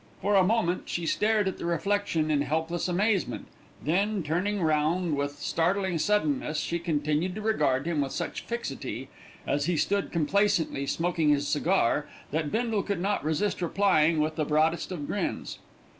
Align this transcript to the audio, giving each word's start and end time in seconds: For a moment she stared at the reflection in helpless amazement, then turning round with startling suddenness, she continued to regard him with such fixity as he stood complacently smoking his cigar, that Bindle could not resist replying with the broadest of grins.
For 0.19 0.33
a 0.33 0.43
moment 0.43 0.89
she 0.89 1.05
stared 1.05 1.47
at 1.47 1.59
the 1.59 1.65
reflection 1.67 2.31
in 2.31 2.41
helpless 2.41 2.87
amazement, 2.87 3.45
then 3.83 4.23
turning 4.23 4.59
round 4.59 5.15
with 5.15 5.37
startling 5.37 5.99
suddenness, 5.99 6.59
she 6.59 6.79
continued 6.79 7.35
to 7.35 7.41
regard 7.41 7.85
him 7.85 8.01
with 8.01 8.11
such 8.11 8.41
fixity 8.41 9.09
as 9.45 9.65
he 9.67 9.77
stood 9.77 10.11
complacently 10.11 10.87
smoking 10.87 11.29
his 11.29 11.47
cigar, 11.47 12.07
that 12.31 12.51
Bindle 12.51 12.81
could 12.81 12.99
not 12.99 13.23
resist 13.23 13.61
replying 13.61 14.17
with 14.19 14.37
the 14.37 14.43
broadest 14.43 14.91
of 14.91 15.05
grins. 15.05 15.59